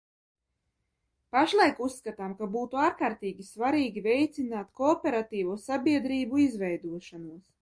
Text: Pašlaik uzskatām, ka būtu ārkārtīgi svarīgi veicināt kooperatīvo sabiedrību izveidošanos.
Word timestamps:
Pašlaik 1.35 1.81
uzskatām, 1.87 2.33
ka 2.39 2.49
būtu 2.57 2.81
ārkārtīgi 2.85 3.45
svarīgi 3.51 4.03
veicināt 4.11 4.73
kooperatīvo 4.81 5.63
sabiedrību 5.69 6.45
izveidošanos. 6.49 7.43